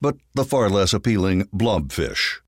[0.00, 2.40] but the far less appealing blobfish.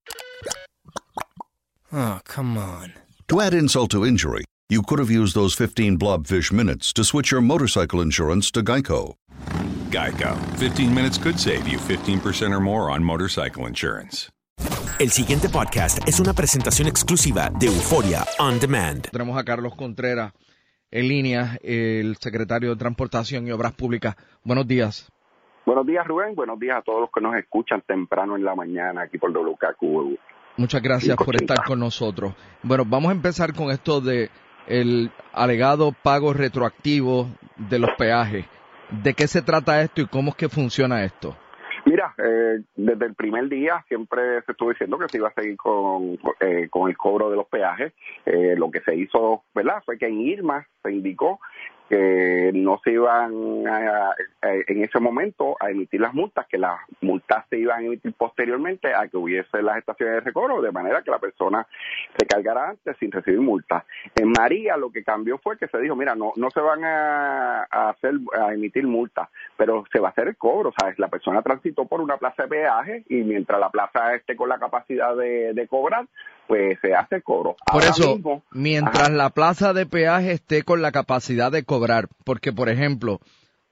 [1.93, 2.93] Oh, come on.
[3.29, 7.31] To add insult to injury, you could have used those 15 blobfish minutes to switch
[7.31, 9.15] your motorcycle insurance to Geico.
[9.91, 10.39] Geico.
[10.59, 14.31] 15 minutes could save you 15% or more on motorcycle insurance.
[15.01, 19.09] El siguiente podcast es una presentación exclusiva de Euforia On Demand.
[19.11, 20.33] Tenemos a Carlos Contreras
[20.91, 24.17] en línea, el secretario de Transportación y Obras Públicas.
[24.45, 25.11] Buenos días.
[25.67, 26.35] Buenos días, Rubén.
[26.35, 30.19] Buenos días a todos los que nos escuchan temprano en la mañana aquí por WKQ.
[30.57, 32.35] Muchas gracias por estar con nosotros.
[32.63, 34.31] Bueno, vamos a empezar con esto de
[34.67, 38.47] el alegado pago retroactivo de los peajes.
[39.03, 41.37] ¿De qué se trata esto y cómo es que funciona esto?
[41.85, 45.57] Mira, eh, desde el primer día siempre se estuvo diciendo que se iba a seguir
[45.57, 47.93] con, eh, con el cobro de los peajes.
[48.27, 49.83] Eh, lo que se hizo, ¿verdad?
[49.85, 51.41] Fue que en Irma se indicó
[51.91, 57.45] que no se iban a- en ese momento a emitir las multas, que las multas
[57.51, 61.11] se iban a emitir posteriormente a que hubiese las estaciones de recobro, de manera que
[61.11, 61.67] la persona
[62.17, 63.85] se cargara antes sin recibir multas.
[64.15, 67.67] En María lo que cambió fue que se dijo, mira, no no se van a,
[67.69, 70.97] a hacer a emitir multas, pero se va a hacer el cobro, ¿sabes?
[70.99, 74.59] La persona transitó por una plaza de peaje y mientras la plaza esté con la
[74.61, 76.07] capacidad de, de cobrar,
[76.51, 77.55] pues se hace cobro.
[77.65, 79.17] Por Ahora eso, mismo- mientras Ajá.
[79.17, 83.21] la plaza de peaje esté con la capacidad de cobrar, porque por ejemplo,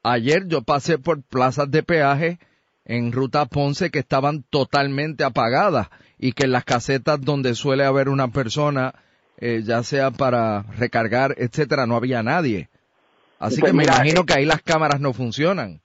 [0.04, 2.38] ayer yo pasé por plazas de peaje
[2.84, 8.08] en ruta Ponce que estaban totalmente apagadas y que en las casetas donde suele haber
[8.08, 8.94] una persona,
[9.38, 12.68] eh, ya sea para recargar, etcétera, no había nadie.
[13.40, 15.80] Así Pues que me mira, imagino eh, que ahí las cámaras no funcionan.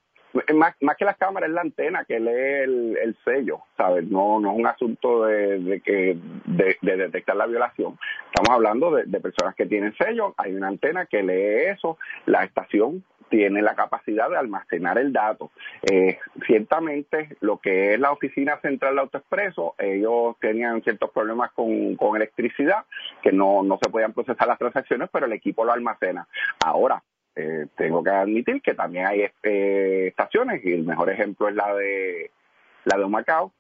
[0.54, 4.06] Más, más que las cámaras es la antena que lee el, el sello, ¿sabes?
[4.08, 7.98] No, no es un asunto de, de que de, de detectar la violación.
[8.26, 12.44] Estamos hablando de, de personas que tienen sello, hay una antena que lee eso, la
[12.44, 15.50] estación tiene la capacidad de almacenar el dato.
[15.90, 21.96] Eh, ciertamente, lo que es la oficina central de AutoExpreso, ellos tenían ciertos problemas con,
[21.96, 22.86] con electricidad,
[23.24, 26.28] que no, no se podían procesar las transacciones, pero el equipo lo almacena.
[26.64, 27.02] Ahora,
[27.36, 31.74] eh, tengo que admitir que también hay eh, estaciones, y el mejor ejemplo es la
[31.76, 32.32] de
[32.86, 33.52] la de Humacao,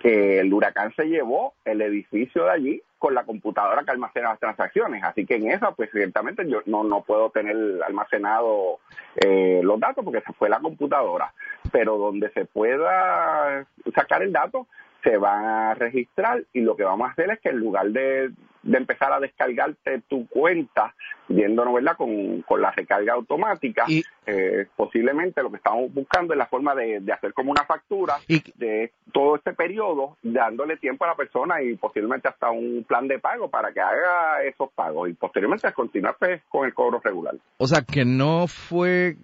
[0.00, 4.40] que el huracán se llevó el edificio de allí con la computadora que almacena las
[4.40, 5.02] transacciones.
[5.02, 8.78] Así que en esa, pues ciertamente yo no, no puedo tener almacenado
[9.16, 11.32] eh, los datos porque se fue la computadora.
[11.72, 14.66] Pero donde se pueda sacar el dato,
[15.06, 18.32] se va a registrar y lo que vamos a hacer es que en lugar de,
[18.64, 20.96] de empezar a descargarte tu cuenta,
[21.28, 21.96] yéndonos ¿verdad?
[21.96, 23.84] Con, con la recarga automática,
[24.26, 28.14] eh, posiblemente lo que estamos buscando es la forma de, de hacer como una factura
[28.56, 33.20] de todo este periodo, dándole tiempo a la persona y posiblemente hasta un plan de
[33.20, 37.36] pago para que haga esos pagos y posteriormente continuar pues, con el cobro regular.
[37.58, 39.16] O sea, que no fue...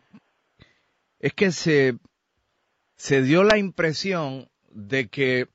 [1.19, 1.95] Es que se,
[2.97, 5.47] se dio la impresión de que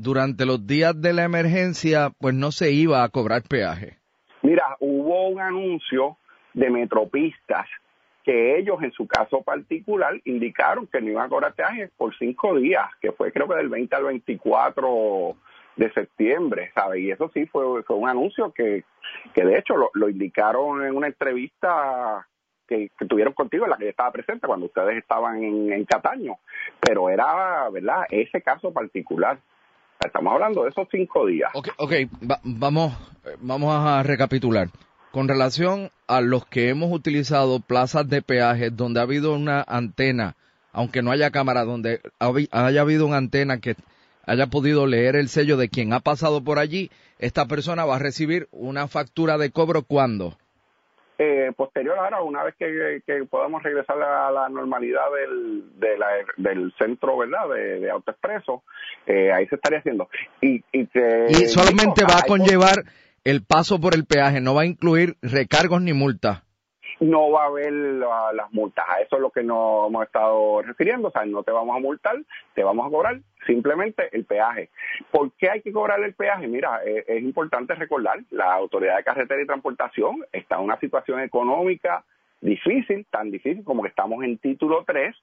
[0.00, 3.98] durante los días de la emergencia, pues no se iba a cobrar peaje.
[4.42, 6.16] Mira, hubo un anuncio
[6.54, 7.66] de Metropistas
[8.24, 12.56] que ellos en su caso particular indicaron que no iban a cobrar peajes por cinco
[12.56, 15.36] días, que fue creo que del 20 al 24
[15.76, 17.00] de septiembre, ¿sabes?
[17.00, 18.84] Y eso sí fue, fue un anuncio que,
[19.34, 22.26] que de hecho lo, indicaron en una entrevista
[22.66, 25.84] que, que tuvieron contigo, en la que yo estaba presente cuando ustedes estaban en, en
[25.84, 26.38] Cataño,
[26.78, 29.38] pero era, ¿verdad?, ese caso particular.
[30.04, 31.50] Estamos hablando de esos cinco días.
[31.52, 32.08] Ok, okay.
[32.42, 32.94] vamos,
[33.40, 34.70] vamos a recapitular.
[35.12, 40.36] Con relación a los que hemos utilizado plazas de peaje donde ha habido una antena,
[40.72, 43.76] aunque no haya cámara, donde haya habido una antena que
[44.24, 47.98] haya podido leer el sello de quien ha pasado por allí, esta persona va a
[47.98, 50.38] recibir una factura de cobro cuándo?
[51.22, 55.64] Eh, posterior ahora, una vez que, podamos regresar a la normalidad del,
[56.38, 58.62] del centro, ¿verdad?, de, de autoexpreso,
[59.04, 60.08] eh, ahí se estaría haciendo.
[60.40, 60.88] Y, y,
[61.46, 62.84] solamente va a conllevar
[63.22, 66.42] el paso por el peaje, no va a incluir recargos ni multas
[67.00, 68.84] no va a haber las multas.
[68.86, 71.08] A eso es lo que nos hemos estado refiriendo.
[71.08, 72.14] O sea, no te vamos a multar,
[72.54, 74.70] te vamos a cobrar simplemente el peaje.
[75.10, 76.46] ¿Por qué hay que cobrar el peaje?
[76.46, 81.20] Mira, eh, es importante recordar, la Autoridad de Carretera y Transportación está en una situación
[81.20, 82.04] económica
[82.40, 85.14] difícil, tan difícil como que estamos en título 3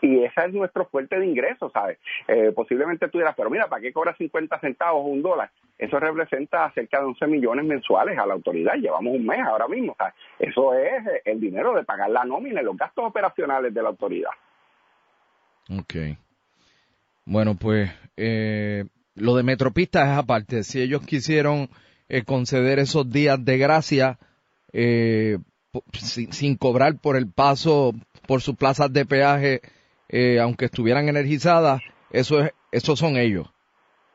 [0.00, 1.98] y ese es nuestro fuerte de ingresos, ¿sabes?
[2.26, 5.50] Eh, posiblemente tú dirás, pero mira, ¿para qué cobra 50 centavos o un dólar?
[5.78, 9.94] Eso representa cerca de 11 millones mensuales a la autoridad, llevamos un mes ahora mismo,
[9.98, 10.14] ¿sabes?
[10.38, 14.30] Eso es el dinero de pagar la nómina y los gastos operacionales de la autoridad.
[15.70, 15.94] Ok.
[17.24, 18.84] Bueno, pues eh,
[19.14, 20.62] lo de Metropistas es aparte.
[20.62, 21.68] Si ellos quisieron
[22.08, 24.18] eh, conceder esos días de gracia,
[24.72, 25.38] eh,
[25.92, 27.92] sin, cobrar por el paso
[28.26, 29.60] por sus plazas de peaje,
[30.08, 33.50] eh, aunque estuvieran energizadas, eso es, esos son ellos.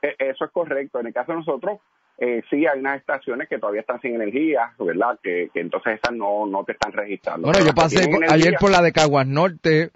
[0.02, 1.00] E, eso es correcto.
[1.00, 1.80] En el caso de nosotros,
[2.18, 5.20] eh, sí hay unas estaciones que todavía están sin energía, ¿verdad?
[5.22, 7.48] Que, entonces esas no, no te están registrando.
[7.48, 9.92] Bueno, yo pasé ayer por la de Caguas Norte.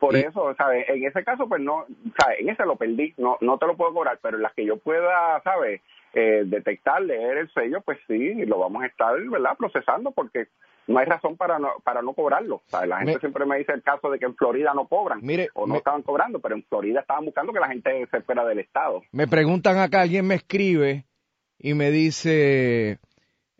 [0.00, 0.88] Por eso, ¿sabes?
[0.88, 1.84] En ese caso, pues no,
[2.18, 2.40] ¿sabes?
[2.40, 4.78] En ese lo perdí, no, no te lo puedo cobrar, pero en las que yo
[4.78, 5.82] pueda, ¿sabes?
[6.14, 9.56] Eh, detectar, leer el sello, pues sí, lo vamos a estar, ¿verdad?
[9.58, 10.48] Procesando porque
[10.86, 12.62] no hay razón para no, para no cobrarlo.
[12.72, 15.20] la gente siempre me dice el caso de que en Florida no cobran
[15.54, 18.58] o no estaban cobrando, pero en Florida estaban buscando que la gente se fuera del
[18.58, 19.02] estado.
[19.12, 21.04] Me preguntan acá, alguien me escribe
[21.58, 22.98] y me dice,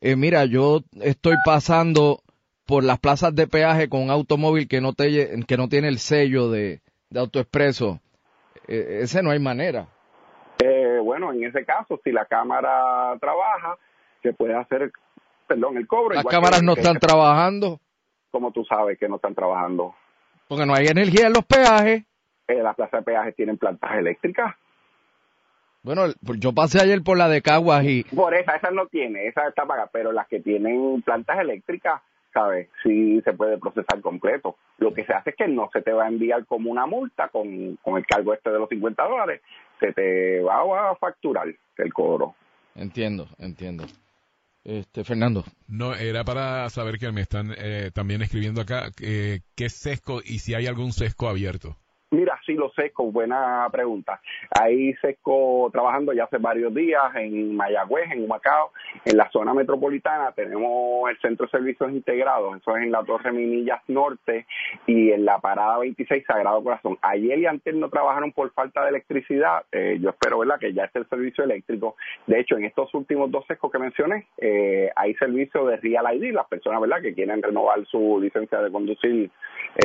[0.01, 2.23] eh, mira, yo estoy pasando
[2.71, 5.99] por las plazas de peaje con un automóvil que no, te, que no tiene el
[5.99, 6.81] sello de,
[7.11, 7.99] de AutoExpreso.
[8.69, 9.89] E, ese no hay manera.
[10.63, 13.77] Eh, bueno, en ese caso, si la cámara trabaja,
[14.23, 14.93] se puede hacer
[15.49, 16.15] perdón, el cobro.
[16.15, 17.81] Las cámaras no están trabajando.
[18.31, 19.97] Como tú sabes que no están trabajando.
[20.47, 22.05] Porque no hay energía en los peajes.
[22.47, 24.55] Eh, las plazas de peajes tienen plantas eléctricas.
[25.83, 28.05] Bueno, pues yo pasé ayer por la de Caguas y...
[28.05, 32.03] Por esa, esa no tiene, esa está pagada, pero las que tienen plantas eléctricas,
[32.33, 32.69] ¿sabes?
[32.83, 34.57] Sí se puede procesar completo.
[34.79, 37.29] Lo que se hace es que no se te va a enviar como una multa
[37.29, 39.43] con, con el cargo este de los 50 dólares,
[39.79, 42.35] se te va a facturar el cobro.
[42.75, 43.85] Entiendo, entiendo.
[44.65, 45.45] Este, Fernando.
[45.69, 50.21] No, era para saber que me están eh, también escribiendo acá eh, qué es sesco
[50.25, 51.77] y si hay algún sesco abierto.
[52.13, 54.21] Mira, sí, los sescos, buena pregunta.
[54.61, 58.73] Ahí sesco trabajando ya hace varios días en Mayagüez, en Humacao,
[59.05, 63.31] en la zona metropolitana tenemos el Centro de Servicios Integrados, eso es en la Torre
[63.31, 64.47] Minillas Norte
[64.89, 66.99] y en la Parada 26 Sagrado Corazón.
[67.01, 70.59] Ayer y antes no trabajaron por falta de electricidad, eh, yo espero ¿verdad?
[70.59, 71.95] que ya esté el servicio eléctrico.
[72.27, 76.33] De hecho, en estos últimos dos sescos que mencioné, eh, hay servicio de Real ID,
[76.33, 77.03] las personas ¿verdad?
[77.03, 79.31] que quieren renovar su licencia de conducir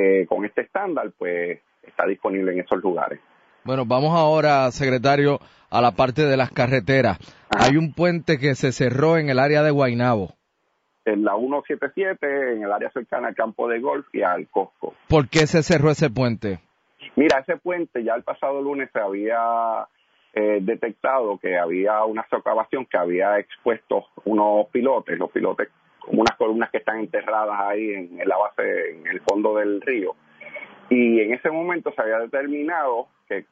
[0.02, 3.20] eh, con este estándar, pues está disponible en esos lugares.
[3.64, 5.40] Bueno, vamos ahora, secretario,
[5.72, 7.18] a la parte de las carreteras.
[7.50, 10.36] Hay un puente que se cerró en el área de Guainabo.
[11.04, 14.94] En la 177, en el área cercana al campo de golf y al Costco.
[15.08, 16.60] ¿Por qué se cerró ese puente?
[17.16, 19.88] Mira, ese puente ya el pasado lunes se había
[20.34, 25.70] eh, detectado que había una socavación que había expuesto unos pilotes, los pilotes
[26.00, 30.16] como unas columnas que están enterradas ahí en la base, en el fondo del río
[30.90, 33.46] y en ese momento se había determinado que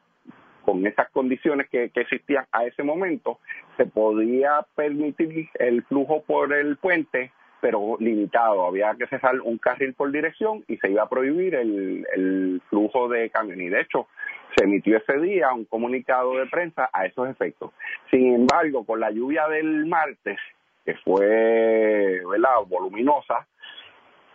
[0.63, 3.39] con esas condiciones que, existían a ese momento,
[3.77, 8.65] se podía permitir el flujo por el puente, pero limitado.
[8.65, 13.09] Había que cesar un carril por dirección y se iba a prohibir el, el flujo
[13.09, 13.67] de camiones.
[13.67, 14.07] Y de hecho,
[14.55, 17.71] se emitió ese día un comunicado de prensa a esos efectos.
[18.09, 20.39] Sin embargo, con la lluvia del martes,
[20.85, 22.57] que fue ¿verdad?
[22.67, 23.47] voluminosa,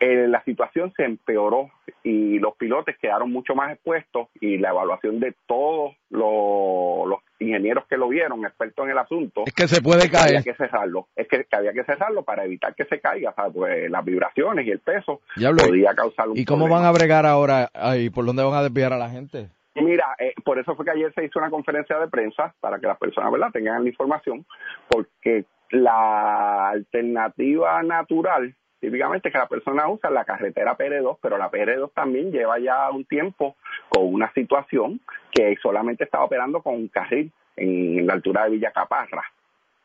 [0.00, 1.70] eh, la situación se empeoró
[2.02, 7.96] y los pilotos quedaron mucho más expuestos y la evaluación de todos los, ingenieros que
[7.96, 10.38] lo vieron, expertos en el asunto, es que se puede caer.
[10.38, 14.04] Había que cerrarlo, es que, había que cerrarlo para evitar que se caiga, pues las
[14.04, 18.10] vibraciones y el peso podía causar un ¿Y cómo van a bregar ahora ahí?
[18.10, 19.48] ¿Por dónde van a desviar a la gente?
[19.76, 22.86] Mira, eh, por eso fue que ayer se hizo una conferencia de prensa para que
[22.86, 23.50] las personas ¿verdad?
[23.52, 24.44] tengan la información,
[24.88, 31.92] porque la alternativa natural típicamente que la persona usa la carretera PR2, pero la PR2
[31.94, 33.56] también lleva ya un tiempo
[33.88, 35.00] con una situación
[35.32, 39.24] que solamente estaba operando con un carril en la altura de Villa Caparra.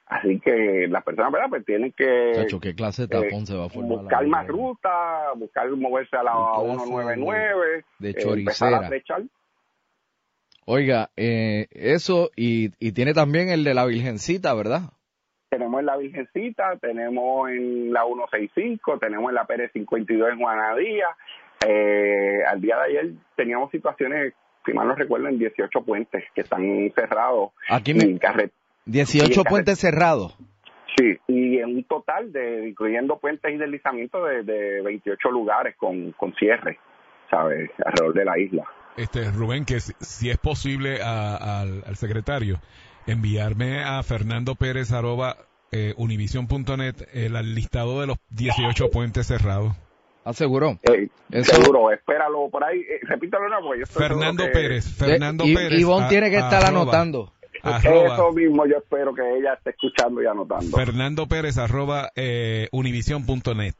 [0.05, 1.50] Así que las personas, ¿verdad?
[1.50, 4.00] Pues tienen que Chacho, ¿qué clase de tapón se va a formar?
[4.00, 4.55] buscar más bro?
[4.57, 8.77] ruta, buscar moverse a la ¿Qué clase 199, de eh, choricera?
[8.77, 9.23] a flechar.
[10.65, 14.91] Oiga, eh, eso y, y tiene también el de la Virgencita, ¿verdad?
[15.53, 21.05] Tenemos en la Virgencita, tenemos en la 165, tenemos en la Pérez 52 en Juanadía.
[21.67, 24.33] Eh, al día de ayer teníamos situaciones,
[24.65, 26.63] si mal no recuerdo, en 18 puentes que están
[26.95, 27.51] cerrados.
[27.69, 28.50] Aquí me- y carre-
[28.86, 30.36] 18 y en puentes cerrados.
[30.98, 36.13] Sí, y en un total de, incluyendo puentes y deslizamientos, de, de 28 lugares con,
[36.13, 36.79] con cierre,
[37.29, 37.69] ¿sabes?
[37.86, 38.63] Alrededor de la isla.
[38.98, 42.57] Este, Rubén, que si, si es posible a- al, al secretario
[43.07, 45.38] enviarme a Fernando Pérez arroba
[45.72, 49.74] eh, univision.net el listado de los 18 puentes cerrados.
[50.25, 50.79] Aseguró.
[50.83, 52.79] Eh, Eso- Seguro, espéralo por ahí.
[52.79, 55.79] Eh, repítalo una estoy Fernando seguro que- Pérez, Fernando y, Pérez.
[55.81, 57.33] Ivonne tiene que estar arroba- anotando.
[57.62, 60.77] arroba Eso mismo yo espero que ella esté escuchando y anotando.
[60.77, 63.75] Fernando Pérez arroba eh, univision.net.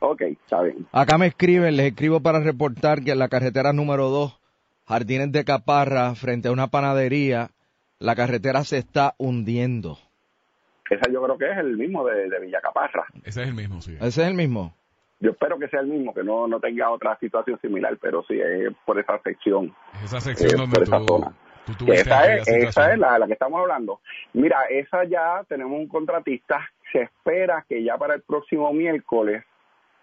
[0.00, 0.86] Ok, está bien.
[0.92, 4.38] Acá me escriben, les escribo para reportar que en la carretera número 2,
[4.86, 7.50] Jardines de Caparra, frente a una panadería,
[7.98, 9.98] la carretera se está hundiendo.
[10.90, 13.06] Esa yo creo que es el mismo de, de Villa Caparra.
[13.24, 13.94] Ese es el mismo, sí.
[14.00, 14.74] Ese es el mismo.
[15.20, 18.40] Yo espero que sea el mismo, que no, no tenga otra situación similar, pero sí
[18.40, 19.74] es por esa sección.
[20.04, 21.32] Esa sección Eh, donde por esa tú, zona.
[21.76, 24.00] tú esa es, esa es la, la que estamos hablando.
[24.32, 26.60] Mira, esa ya tenemos un contratista.
[26.92, 29.44] Se espera que ya para el próximo miércoles,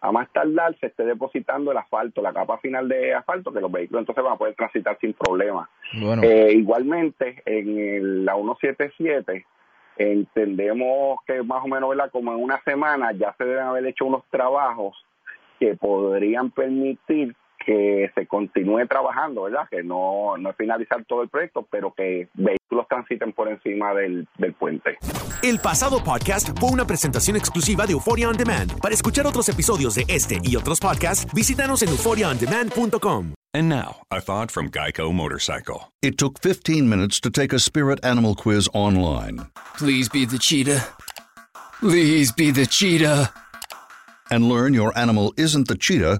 [0.08, 3.72] a más tardar, se esté depositando el asfalto, la capa final de asfalto, que los
[3.72, 5.68] vehículos entonces van a poder transitar sin problema.
[6.00, 9.46] Bueno, Eh, igualmente, en el- la 177,
[9.98, 12.12] entendemos que más o menos, ¿verdad?
[12.12, 14.96] como en una semana ya se deben haber hecho unos trabajos
[15.60, 17.36] que podrían permitir
[17.66, 19.68] que se continúe trabajando, ¿verdad?
[19.70, 24.28] Que no, no es finalizar todo el proyecto, pero que vehículos transiten por encima del,
[24.38, 24.98] del puente.
[25.42, 28.80] El pasado podcast fue una presentación exclusiva de Euphoria On Demand.
[28.80, 33.34] Para escuchar otros episodios de este y otros podcasts, visítanos en euphoriaondemand.com.
[33.54, 35.94] And now, a thought from Geico Motorcycle.
[36.02, 40.84] It took 15 minutes to take a spirit animal quiz online Please be the cheetah.
[41.80, 43.32] Please be the cheetah.
[44.32, 46.20] and learn your animal isn't the cheetah,